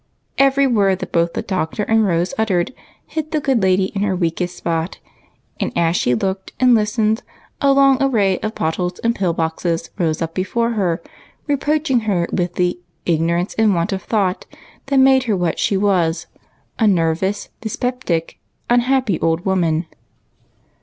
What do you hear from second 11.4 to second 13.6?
reproaching her with the "ignorance